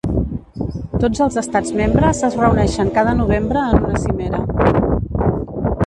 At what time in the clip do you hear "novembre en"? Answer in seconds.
3.21-3.79